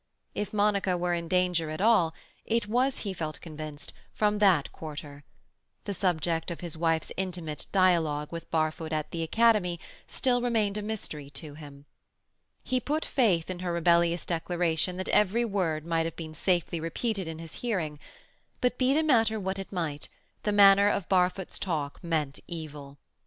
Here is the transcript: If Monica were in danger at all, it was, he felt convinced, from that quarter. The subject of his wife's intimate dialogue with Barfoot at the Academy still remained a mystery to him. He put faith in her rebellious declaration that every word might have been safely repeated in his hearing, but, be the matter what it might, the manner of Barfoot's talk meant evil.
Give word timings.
If 0.33 0.51
Monica 0.51 0.97
were 0.97 1.13
in 1.13 1.27
danger 1.27 1.69
at 1.69 1.79
all, 1.79 2.15
it 2.43 2.65
was, 2.67 3.01
he 3.01 3.13
felt 3.13 3.39
convinced, 3.39 3.93
from 4.15 4.39
that 4.39 4.71
quarter. 4.71 5.23
The 5.83 5.93
subject 5.93 6.49
of 6.49 6.61
his 6.61 6.75
wife's 6.75 7.11
intimate 7.17 7.67
dialogue 7.71 8.31
with 8.31 8.49
Barfoot 8.49 8.93
at 8.93 9.11
the 9.11 9.21
Academy 9.21 9.79
still 10.07 10.41
remained 10.41 10.75
a 10.75 10.81
mystery 10.81 11.29
to 11.41 11.53
him. 11.53 11.85
He 12.63 12.79
put 12.79 13.05
faith 13.05 13.47
in 13.47 13.59
her 13.59 13.71
rebellious 13.71 14.25
declaration 14.25 14.97
that 14.97 15.09
every 15.09 15.45
word 15.45 15.85
might 15.85 16.05
have 16.07 16.15
been 16.15 16.33
safely 16.33 16.79
repeated 16.79 17.27
in 17.27 17.37
his 17.37 17.57
hearing, 17.57 17.99
but, 18.59 18.79
be 18.79 18.95
the 18.95 19.03
matter 19.03 19.39
what 19.39 19.59
it 19.59 19.71
might, 19.71 20.09
the 20.41 20.51
manner 20.51 20.89
of 20.89 21.07
Barfoot's 21.09 21.59
talk 21.59 22.03
meant 22.03 22.39
evil. 22.47 22.97